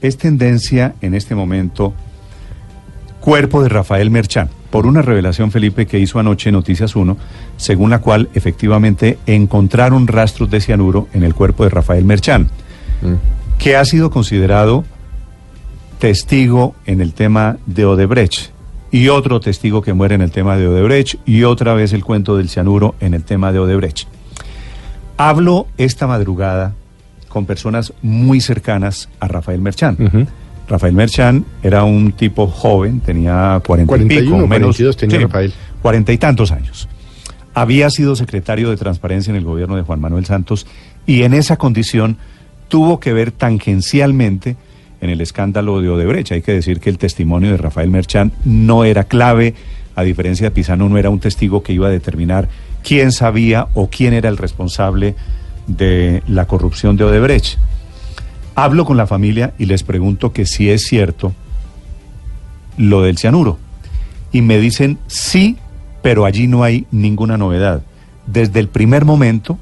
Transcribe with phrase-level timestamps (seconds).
[0.00, 1.92] Es tendencia en este momento
[3.20, 7.16] cuerpo de Rafael Merchán, por una revelación, Felipe, que hizo anoche Noticias 1,
[7.56, 12.44] según la cual efectivamente encontraron rastros de cianuro en el cuerpo de Rafael Merchán,
[13.02, 13.58] mm.
[13.58, 14.84] que ha sido considerado
[15.98, 18.52] testigo en el tema de Odebrecht,
[18.90, 22.36] y otro testigo que muere en el tema de Odebrecht, y otra vez el cuento
[22.36, 24.06] del cianuro en el tema de Odebrecht.
[25.16, 26.74] Hablo esta madrugada
[27.28, 30.26] con personas muy cercanas a Rafael Merchán.
[30.68, 35.52] Rafael Merchán era un tipo joven, tenía cuarenta y pico, menos, tenía Rafael.
[35.80, 36.88] cuarenta y tantos años.
[37.54, 40.66] Había sido secretario de Transparencia en el gobierno de Juan Manuel Santos
[41.06, 42.18] y en esa condición
[42.68, 44.56] tuvo que ver tangencialmente
[45.00, 46.32] en el escándalo de Odebrecht.
[46.32, 49.54] Hay que decir que el testimonio de Rafael Merchán no era clave,
[49.96, 52.48] a diferencia de Pisano, no era un testigo que iba a determinar
[52.84, 55.16] quién sabía o quién era el responsable
[55.68, 57.58] de la corrupción de Odebrecht.
[58.56, 61.32] Hablo con la familia y les pregunto que si es cierto
[62.76, 63.58] lo del cianuro.
[64.32, 65.56] Y me dicen sí,
[66.02, 67.82] pero allí no hay ninguna novedad.
[68.26, 69.58] Desde el primer momento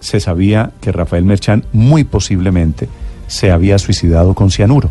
[0.00, 2.88] se sabía que Rafael Merchán muy posiblemente
[3.26, 4.90] se había suicidado con cianuro.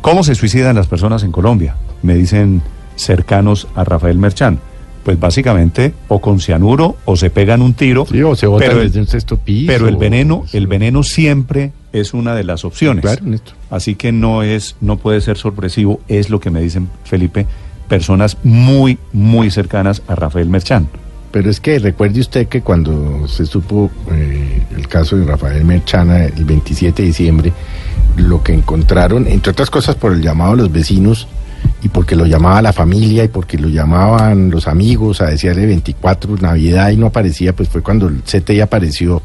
[0.00, 1.76] ¿Cómo se suicidan las personas en Colombia?
[2.02, 2.62] Me dicen
[2.96, 4.58] cercanos a Rafael Merchán
[5.04, 8.02] pues básicamente o con cianuro o se pegan un tiro.
[8.02, 9.66] o se pero desde un sexto piso.
[9.66, 13.02] Pero el veneno, el veneno siempre es una de las opciones.
[13.02, 13.22] Claro,
[13.70, 17.46] Así que no es, no puede ser sorpresivo, es lo que me dicen Felipe,
[17.88, 20.88] personas muy, muy cercanas a Rafael Merchán.
[21.30, 26.24] Pero es que recuerde usted que cuando se supo eh, el caso de Rafael Merchana
[26.24, 27.52] el 27 de diciembre,
[28.16, 31.26] lo que encontraron, entre otras cosas por el llamado a los vecinos,
[31.82, 36.36] y porque lo llamaba la familia y porque lo llamaban los amigos a decirle 24
[36.40, 39.20] Navidad y no aparecía, pues fue cuando el CTI apareció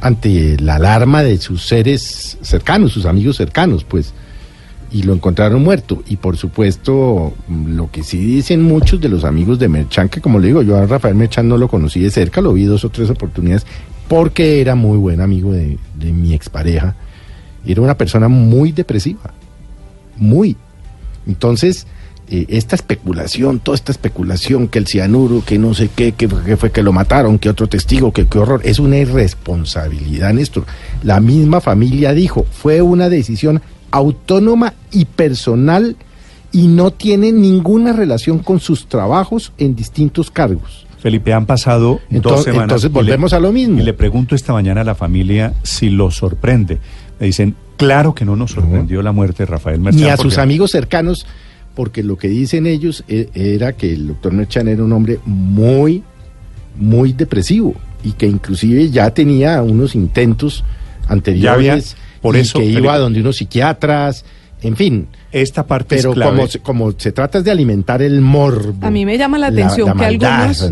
[0.00, 4.12] ante la alarma de sus seres cercanos, sus amigos cercanos, pues,
[4.90, 6.02] y lo encontraron muerto.
[6.08, 10.40] Y por supuesto, lo que sí dicen muchos de los amigos de Merchan, que como
[10.40, 12.90] le digo, yo a Rafael Merchan no lo conocí de cerca, lo vi dos o
[12.90, 13.64] tres oportunidades,
[14.08, 16.96] porque era muy buen amigo de, de mi expareja.
[17.64, 19.32] Era una persona muy depresiva,
[20.16, 20.56] muy,
[21.26, 21.86] entonces,
[22.28, 26.70] eh, esta especulación, toda esta especulación, que el cianuro, que no sé qué, que, fue
[26.70, 30.64] que lo mataron, que otro testigo, que qué horror, es una irresponsabilidad, Néstor.
[31.02, 33.60] La misma familia dijo, fue una decisión
[33.90, 35.96] autónoma y personal
[36.52, 40.86] y no tiene ninguna relación con sus trabajos en distintos cargos.
[41.02, 42.64] Felipe, han pasado dos semanas.
[42.64, 43.80] Entonces volvemos a lo mismo.
[43.80, 46.78] Y le pregunto esta mañana a la familia si lo sorprende.
[47.22, 50.02] Me dicen, Claro que no nos sorprendió la muerte de Rafael Merchán.
[50.02, 51.26] Ni a sus amigos cercanos,
[51.74, 56.02] porque lo que dicen ellos e, era que el doctor Merchán era un hombre muy,
[56.76, 57.74] muy depresivo
[58.04, 60.64] y que inclusive ya tenía unos intentos
[61.08, 64.24] anteriores por eso, que iba a donde unos psiquiatras,
[64.62, 65.08] en fin.
[65.32, 68.86] Esta parte pero Como, como se trata de alimentar el morbo.
[68.86, 70.70] A mí me llama la atención que algunos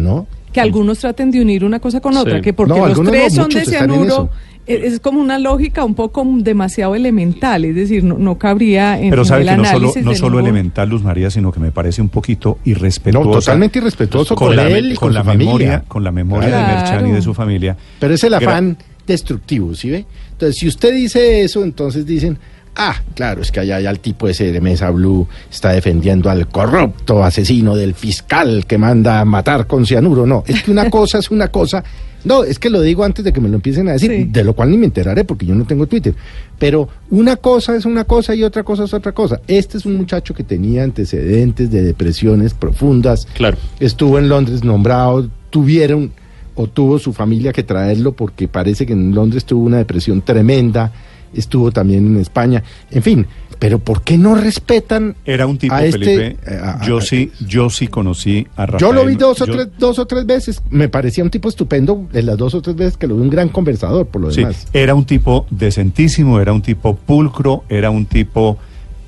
[0.53, 3.65] que algunos traten de unir una cosa con otra, que porque los tres son de
[3.65, 4.31] cianuro
[4.67, 9.25] es como una lógica un poco demasiado elemental, es decir, no, no cabría en Pero
[9.25, 12.59] sabe que no solo, no solo elemental, Luz María, sino que me parece un poquito
[12.65, 13.29] irrespetuoso.
[13.29, 17.13] No, totalmente irrespetuoso con, él y con, la memoria, con la memoria de Merchan y
[17.13, 17.77] de su familia.
[17.99, 20.07] Pero es el afán destructivo, ¿sí ve?
[20.33, 22.39] Entonces, si usted dice eso, entonces dicen,
[22.77, 26.49] Ah, claro, es que allá, allá el tipo ese de Mesa Blue está defendiendo al
[26.49, 30.27] corrupto asesino del fiscal que manda a matar con cianuro.
[30.27, 31.83] No, es que una cosa es una cosa
[32.25, 34.55] no, es que lo digo antes de que me lo empiecen a decir, de lo
[34.55, 36.15] cual ni me enteraré porque yo no tengo Twitter.
[36.59, 39.41] Pero una cosa es una cosa y otra cosa es otra cosa.
[39.47, 43.27] Este es un muchacho que tenía antecedentes de depresiones profundas.
[43.35, 43.57] Claro.
[43.79, 46.13] Estuvo en Londres nombrado, tuvieron
[46.55, 50.93] o tuvo su familia que traerlo porque parece que en Londres tuvo una depresión tremenda
[51.35, 53.27] estuvo también en España, en fin,
[53.61, 57.89] pero ¿por qué no respetan Era un tipo, este, Felipe, eh, yo sí, yo sí
[57.89, 58.81] conocí a Rafael.
[58.81, 62.09] Yo lo vi dos o, tres, dos o tres veces, me parecía un tipo estupendo
[62.13, 64.67] en las dos o tres veces que lo vi, un gran conversador, por lo demás.
[64.73, 68.57] Era un tipo decentísimo, era un tipo pulcro, era un tipo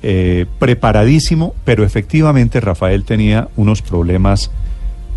[0.03, 4.51] eh, preparadísimo, pero efectivamente Rafael tenía unos problemas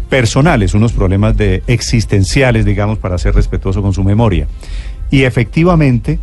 [0.08, 4.46] personales, unos problemas de existenciales, digamos, para ser respetuoso con su memoria.
[5.10, 6.20] Y efectivamente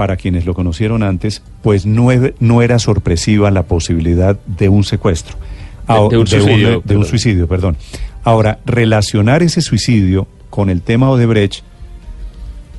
[0.00, 2.08] para quienes lo conocieron antes, pues no,
[2.38, 5.36] no era sorpresiva la posibilidad de un secuestro.
[5.86, 7.76] de, un, suicidio, de un suicidio, perdón.
[8.24, 11.64] Ahora, relacionar ese suicidio con el tema Odebrecht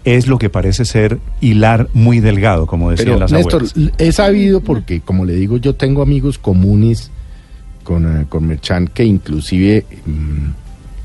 [0.04, 3.66] es lo que parece ser hilar muy delgado, como decían las Néstor,
[4.00, 7.12] he sabido porque, como le digo, yo tengo amigos comunes
[7.84, 10.46] con, eh, con Merchan que inclusive mm,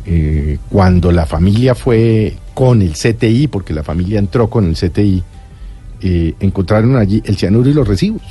[0.06, 5.22] eh, cuando la familia fue con el CTI, porque la familia entró con el CTI,
[6.02, 8.22] eh, encontraron allí el cianuro y los residuos.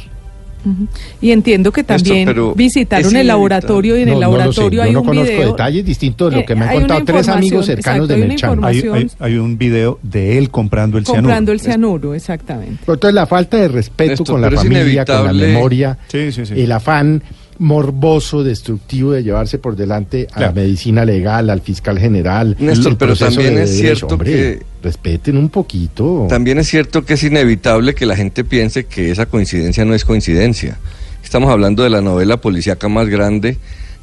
[1.22, 5.32] Y entiendo que también visitaron el laboratorio y en el laboratorio hay Yo no conozco
[5.32, 8.60] detalles distintos de lo que me han contado tres amigos cercanos de Merchan.
[8.64, 11.24] Hay, un video de él comprando el cianuro.
[11.24, 12.80] Comprando el cianuro, exactamente.
[12.88, 17.22] entonces la falta de respeto con la familia, con la memoria, el afán
[17.58, 22.56] morboso, destructivo de llevarse por delante a la medicina legal, al fiscal general.
[22.60, 24.64] Néstor, pero también es cierto que...
[24.84, 26.28] Respeten un poquito.
[26.30, 30.06] También es cierto que es inevitable que la gente piense que esa coincidencia no es
[30.06, 30.78] coincidencia.
[31.24, 33.58] Estamos hablando de la novela policíaca más grande,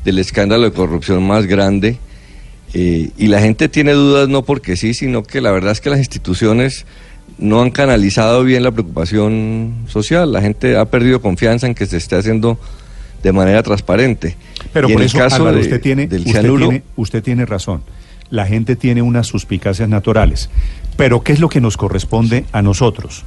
[0.04, 1.98] del escándalo de corrupción más grande,
[2.74, 5.90] eh, y la gente tiene dudas no porque sí, sino que la verdad es que
[5.90, 6.84] las instituciones
[7.38, 10.32] no han canalizado bien la preocupación social.
[10.32, 12.58] La gente ha perdido confianza en que se esté haciendo
[13.22, 14.36] de manera transparente.
[14.72, 17.82] Pero por eso, caso usted, tiene, usted, usted tiene razón.
[18.30, 20.50] La gente tiene unas suspicacias naturales.
[20.96, 23.24] Pero ¿qué es lo que nos corresponde a nosotros?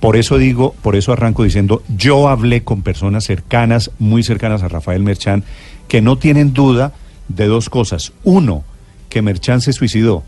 [0.00, 4.68] Por eso digo, por eso arranco diciendo, yo hablé con personas cercanas, muy cercanas a
[4.68, 5.44] Rafael Merchán,
[5.88, 6.94] que no tienen duda
[7.28, 8.12] de dos cosas.
[8.24, 8.64] Uno,
[9.10, 10.24] que Merchán se suicidó.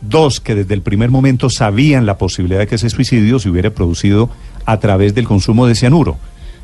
[0.00, 3.70] Dos, que desde el primer momento sabían la posibilidad de que ese suicidio se hubiera
[3.70, 4.30] producido
[4.64, 6.16] a través del consumo de cianuro.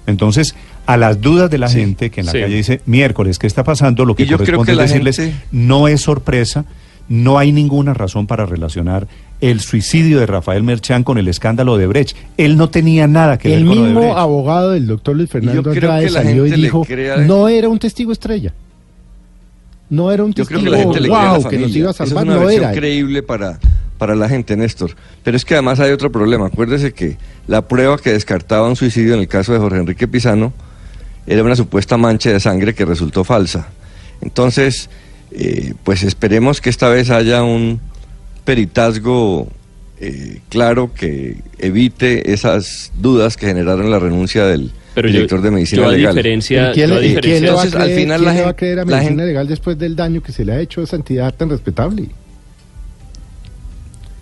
[0.07, 0.55] Entonces,
[0.87, 4.05] a las dudas de la gente que en la calle dice, miércoles, ¿qué está pasando?
[4.05, 5.21] Lo que corresponde es decirles,
[5.51, 6.65] no es sorpresa,
[7.09, 9.07] no hay ninguna razón para relacionar
[9.41, 12.17] el suicidio de Rafael Merchán con el escándalo de Brecht.
[12.37, 16.09] Él no tenía nada que ver con El mismo abogado del doctor Luis Fernando Andrade
[16.09, 16.87] salió y dijo,
[17.27, 18.53] no era un testigo estrella.
[19.89, 22.69] No era un testigo, que, la gente wow, que nos iba a salvar, es una
[22.69, 23.61] no creíble para,
[23.99, 24.93] para la gente, Néstor.
[25.23, 26.47] Pero es que además hay otro problema.
[26.47, 27.17] Acuérdese que
[27.47, 30.53] la prueba que descartaba un suicidio en el caso de Jorge Enrique Pizano
[31.27, 33.69] era una supuesta mancha de sangre que resultó falsa.
[34.21, 34.89] Entonces,
[35.33, 37.81] eh, pues esperemos que esta vez haya un
[38.45, 39.49] peritazgo
[39.99, 46.15] eh, claro que evite esas dudas que generaron la renuncia del director de medicina legal.
[46.15, 50.23] Diferencia, ¿Quién, Entonces, al final la, va a creer a medicina legal después del daño
[50.23, 52.09] que se le ha hecho a esa entidad tan respetable?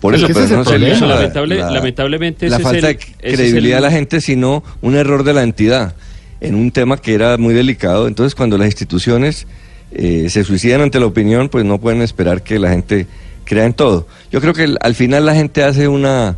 [0.05, 4.95] Por eso, pero no se lamentablemente la falta de credibilidad de la gente, sino un
[4.95, 5.95] error de la entidad
[6.41, 8.07] en un tema que era muy delicado.
[8.07, 9.47] Entonces, cuando las instituciones
[9.91, 13.07] eh, se suicidan ante la opinión, pues no pueden esperar que la gente
[13.45, 14.07] crea en todo.
[14.31, 16.35] Yo creo que al final la gente hace una,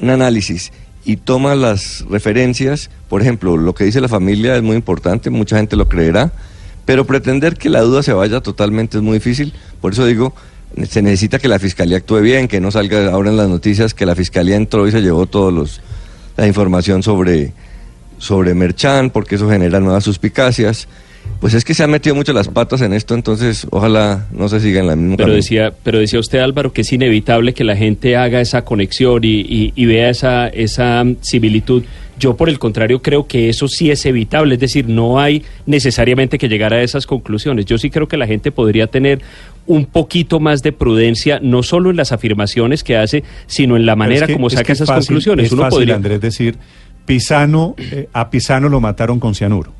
[0.00, 0.72] un análisis
[1.04, 2.90] y toma las referencias.
[3.08, 6.32] Por ejemplo, lo que dice la familia es muy importante, mucha gente lo creerá,
[6.84, 9.52] pero pretender que la duda se vaya totalmente es muy difícil.
[9.80, 10.34] Por eso digo,
[10.88, 14.06] se necesita que la fiscalía actúe bien, que no salga ahora en las noticias que
[14.06, 15.80] la fiscalía entró y se llevó todos
[16.36, 17.52] la información sobre
[18.18, 20.88] sobre Merchan, porque eso genera nuevas suspicacias.
[21.40, 24.60] Pues es que se han metido mucho las patas en esto, entonces ojalá no se
[24.60, 25.16] siga en la misma.
[25.16, 29.24] Pero decía, pero decía usted Álvaro que es inevitable que la gente haga esa conexión
[29.24, 31.84] y, y, vea esa, esa similitud.
[32.18, 36.38] Yo por el contrario creo que eso sí es evitable, es decir, no hay necesariamente
[36.38, 37.66] que llegar a esas conclusiones.
[37.66, 39.20] Yo sí creo que la gente podría tener
[39.66, 43.96] un poquito más de prudencia, no solo en las afirmaciones que hace, sino en la
[43.96, 45.46] manera como saca esas conclusiones.
[45.46, 45.94] Es Uno fácil, podría...
[45.96, 46.56] Andrés, decir
[47.06, 49.72] Pisano, eh, a Pisano lo mataron con cianuro.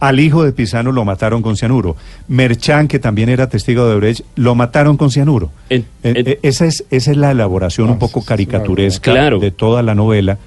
[0.00, 1.96] Al hijo de Pisano lo mataron con cianuro.
[2.26, 5.50] Merchán, que también era testigo de Brecht, lo mataron con cianuro.
[5.70, 9.94] Eh, eh, esa, es, esa es la elaboración un ah, poco caricaturesca de toda la
[9.94, 10.38] novela.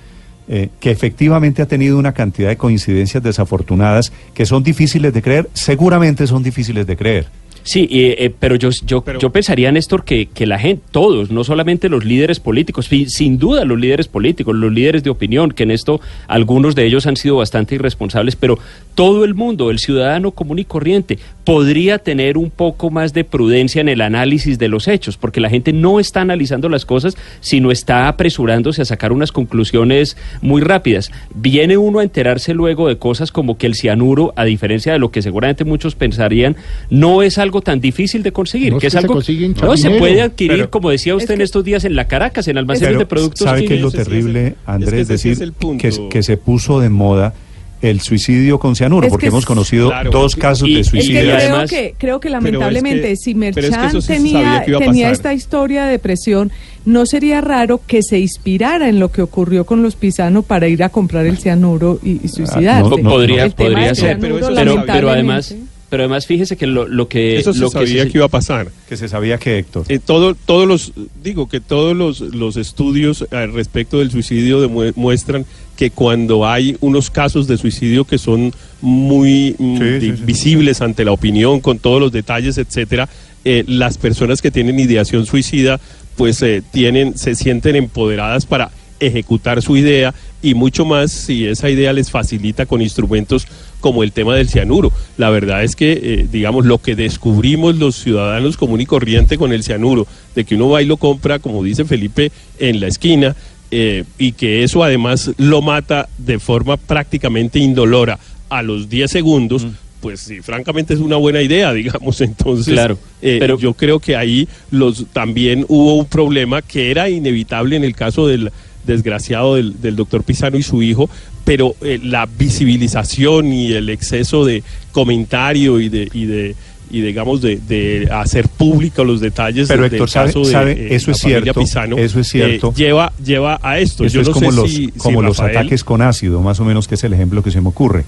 [0.47, 6.27] que efectivamente ha tenido una cantidad de coincidencias desafortunadas que son difíciles de creer, seguramente
[6.27, 7.27] son difíciles de creer.
[7.65, 11.89] Sí, eh, pero yo, yo, yo pensaría, Néstor, que, que la gente, todos, no solamente
[11.89, 15.99] los líderes políticos, sin duda los líderes políticos, los líderes de opinión, que en esto
[16.27, 18.59] algunos de ellos han sido bastante irresponsables, pero
[18.93, 23.81] todo el mundo, el ciudadano común y corriente, podría tener un poco más de prudencia
[23.81, 27.71] en el análisis de los hechos, porque la gente no está analizando las cosas, sino
[27.71, 31.11] está apresurándose a sacar unas conclusiones muy rápidas.
[31.33, 35.09] Viene uno a enterarse luego de cosas como que el cianuro, a diferencia de lo
[35.09, 36.55] que seguramente muchos pensarían,
[36.89, 40.69] no es algo tan difícil de conseguir, que es, algo se no se puede adquirir,
[40.69, 43.45] como decía usted en estos días en la Caracas, en almacenes de productos.
[43.45, 45.07] ¿Sabe qué es lo terrible, Andrés?
[45.07, 47.33] decir que, que se puso de moda
[47.81, 51.21] el suicidio con cianuro, porque hemos conocido dos casos de suicidio.
[51.21, 56.51] creo, además, que, creo que lamentablemente si Merchan tenía, tenía esta historia de depresión,
[56.85, 60.83] no sería raro que se inspirara en lo que ocurrió con los Pisano para ir
[60.83, 62.89] a comprar el cianuro y, y suicidarse.
[63.03, 64.39] podría, podría ser, pero,
[64.85, 65.55] pero además
[65.95, 67.37] pero además fíjese que lo, lo que...
[67.37, 68.67] Eso se sabía que, iba a pasar.
[68.89, 69.85] Que se sabía que Héctor.
[69.87, 70.91] Eh, todo, todos los,
[71.23, 75.45] digo que todos los, los estudios al respecto del suicidio demuestran
[75.77, 81.61] que cuando hay unos casos de suicidio que son muy mm, visibles ante la opinión,
[81.61, 83.07] con todos los detalles, etcétera,
[83.45, 85.79] eh, las personas que tienen ideación suicida,
[86.17, 91.69] pues eh, tienen, se sienten empoderadas para ejecutar su idea y mucho más si esa
[91.69, 93.47] idea les facilita con instrumentos
[93.81, 94.91] como el tema del cianuro.
[95.17, 99.53] La verdad es que, eh, digamos, lo que descubrimos los ciudadanos común y corriente con
[99.53, 103.35] el cianuro, de que uno va y lo compra, como dice Felipe, en la esquina,
[103.71, 109.67] eh, y que eso además lo mata de forma prácticamente indolora a los 10 segundos,
[110.01, 112.21] pues sí, francamente es una buena idea, digamos.
[112.21, 117.09] Entonces, claro, eh, pero yo creo que ahí los también hubo un problema que era
[117.09, 118.51] inevitable en el caso del
[118.85, 121.09] desgraciado del, doctor Pisano y su hijo,
[121.43, 126.55] pero eh, la visibilización y el exceso de comentario y de, y de
[126.87, 131.59] y digamos de, hacer público los detalles pero del caso de eh, eso, es cierto,
[131.59, 135.83] Pisano, eso es cierto lleva lleva a esto Yo es como los como los ataques
[135.83, 138.05] con ácido más o menos que es el ejemplo que se me ocurre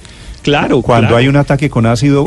[0.48, 0.82] Claro.
[0.82, 2.24] Cuando hay un ataque con ácido,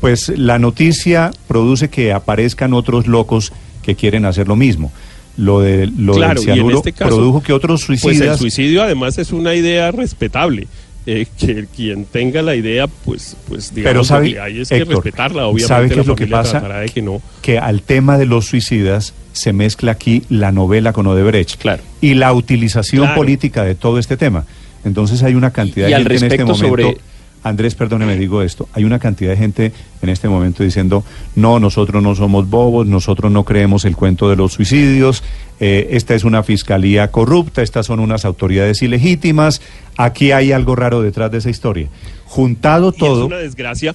[0.00, 4.92] pues la noticia produce que aparezcan otros locos que quieren hacer lo mismo.
[5.36, 8.18] Lo, de, lo del cianuro este produjo que otros suicidas...
[8.18, 10.68] Pues el suicidio además es una idea respetable.
[11.06, 15.46] Eh, que quien tenga la idea, pues, pues digamos, Pero que hay es que respetarla.
[15.46, 16.62] Obviamente, ¿sabe qué es lo que pasa?
[16.94, 17.20] que, no.
[17.42, 21.82] que al tema de los suicidas se mezcla aquí la novela con Odebrecht claro.
[22.00, 24.46] y la utilización política de todo este tema.
[24.84, 26.68] Entonces hay una cantidad de gente en este momento...
[26.68, 26.96] Sobre
[27.44, 31.04] Andrés, perdóneme, digo esto, hay una cantidad de gente en este momento diciendo,
[31.36, 35.22] no, nosotros no somos bobos, nosotros no creemos el cuento de los suicidios,
[35.60, 39.60] eh, esta es una fiscalía corrupta, estas son unas autoridades ilegítimas,
[39.98, 41.88] aquí hay algo raro detrás de esa historia.
[42.24, 43.20] Juntado todo...
[43.20, 43.94] es una desgracia,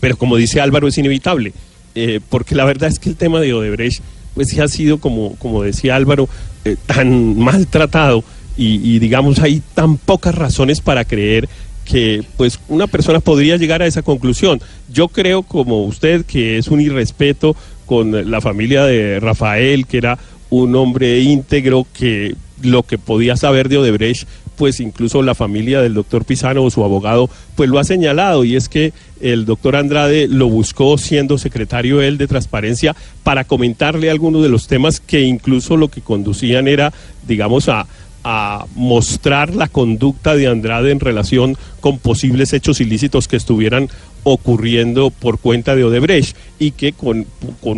[0.00, 1.52] pero como dice Álvaro, es inevitable,
[1.94, 5.36] eh, porque la verdad es que el tema de Odebrecht, pues sí ha sido, como,
[5.36, 6.30] como decía Álvaro,
[6.64, 8.24] eh, tan maltratado
[8.56, 11.46] y, y digamos hay tan pocas razones para creer
[11.90, 14.60] que pues una persona podría llegar a esa conclusión.
[14.92, 17.56] Yo creo como usted que es un irrespeto
[17.86, 20.18] con la familia de Rafael, que era
[20.50, 25.94] un hombre íntegro que lo que podía saber de Odebrecht, pues incluso la familia del
[25.94, 30.28] doctor Pisano o su abogado, pues lo ha señalado y es que el doctor Andrade
[30.28, 35.76] lo buscó siendo secretario él de transparencia para comentarle algunos de los temas que incluso
[35.76, 36.92] lo que conducían era,
[37.26, 37.86] digamos, a,
[38.24, 43.88] a mostrar la conducta de Andrade en relación con posibles hechos ilícitos que estuvieran
[44.22, 47.26] ocurriendo por cuenta de Odebrecht y que con,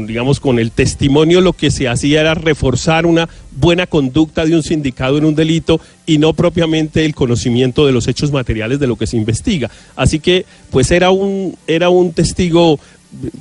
[0.06, 4.62] digamos con el testimonio lo que se hacía era reforzar una buena conducta de un
[4.62, 8.96] sindicado en un delito y no propiamente el conocimiento de los hechos materiales de lo
[8.96, 9.70] que se investiga.
[9.94, 12.80] Así que pues era un era un testigo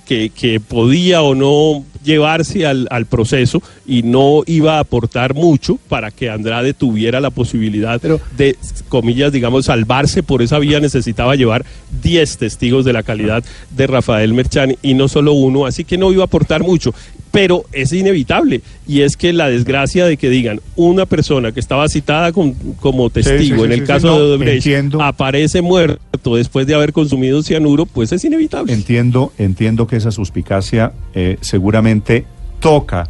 [0.06, 6.12] que, podía o no llevarse al, al, proceso y no iba a aportar mucho para
[6.12, 8.58] que Andrade tuviera la posibilidad de,
[8.90, 11.66] comillas, digamos, salvarse por esa vía, necesitaba llevar
[12.01, 16.12] 10 testigos de la calidad de Rafael Merchán y no solo uno, así que no
[16.12, 16.94] iba a aportar mucho
[17.31, 21.88] pero es inevitable y es que la desgracia de que digan una persona que estaba
[21.88, 27.85] citada como testigo en el caso de Odebrecht aparece muerto después de haber consumido cianuro,
[27.85, 28.73] pues es inevitable.
[28.73, 32.25] Entiendo, entiendo que esa suspicacia eh, seguramente
[32.59, 33.09] toca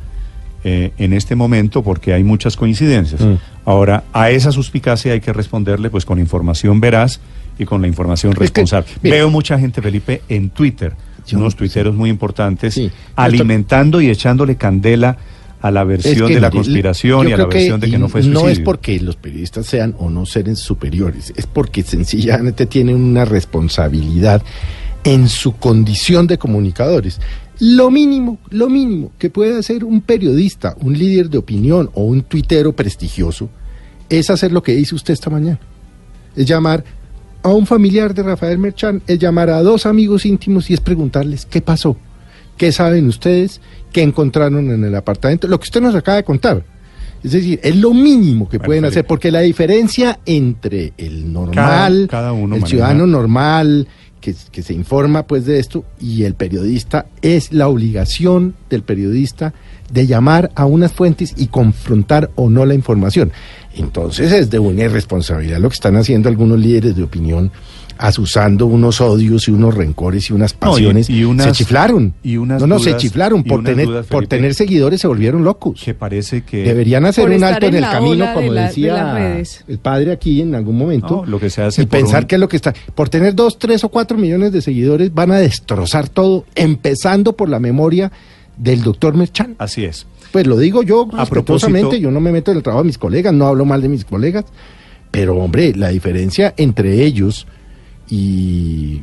[0.64, 3.22] eh, en este momento porque hay muchas coincidencias.
[3.22, 3.36] Mm.
[3.66, 7.20] Ahora, a esa suspicacia hay que responderle pues con información veraz
[7.58, 8.88] y con la información responsable.
[9.02, 10.94] Veo mucha gente, Felipe, en Twitter
[11.34, 12.80] unos tuiteros muy importantes,
[13.16, 15.18] alimentando y echándole candela
[15.62, 18.44] a la versión de la conspiración y a la versión de que no fue suicidio.
[18.44, 23.26] No es porque los periodistas sean o no sean superiores, es porque sencillamente tienen una
[23.26, 24.42] responsabilidad
[25.04, 27.20] en su condición de comunicadores.
[27.60, 32.24] Lo mínimo, lo mínimo que puede hacer un periodista, un líder de opinión o un
[32.24, 33.50] tuitero prestigioso
[34.10, 35.60] es hacer lo que hizo usted esta mañana.
[36.36, 36.84] Es llamar
[37.44, 41.46] a un familiar de Rafael Merchán es llamar a dos amigos íntimos y es preguntarles
[41.46, 41.96] qué pasó,
[42.58, 46.64] qué saben ustedes, qué encontraron en el apartamento, lo que usted nos acaba de contar.
[47.24, 52.10] Es decir, es lo mínimo que pueden hacer, porque la diferencia entre el normal,
[52.54, 53.88] el ciudadano normal,
[54.20, 59.54] que, que, se informa pues de esto, y el periodista, es la obligación del periodista
[59.92, 63.32] de llamar a unas fuentes y confrontar o no la información.
[63.76, 67.52] Entonces es de una irresponsabilidad lo que están haciendo algunos líderes de opinión,
[67.98, 71.10] asusando unos odios y unos rencores y unas pasiones.
[71.10, 72.14] y, se chiflaron.
[72.24, 73.44] Y unas no, no, se chiflaron.
[73.44, 75.82] Por tener, por tener seguidores se volvieron locos.
[75.84, 76.64] Que parece que...
[76.64, 81.24] Deberían hacer un alto en, el camino, como decía el padre aquí en algún momento.
[81.26, 82.74] lo que se hace y pensar que es lo que está...
[82.96, 87.50] Por tener dos, tres o cuatro millones de seguidores van a destrozar todo, empezando por
[87.50, 88.12] la memoria
[88.58, 89.56] del doctor Merchan.
[89.60, 90.06] Así es.
[90.32, 93.34] Pues lo digo yo respetuosamente, yo no me meto en el trabajo de mis colegas,
[93.34, 94.46] no hablo mal de mis colegas,
[95.12, 97.48] pero hombre, la diferencia entre ellos
[98.10, 99.02] y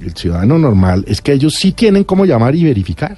[0.00, 3.16] el ciudadano normal es que ellos sí tienen cómo llamar y verificar.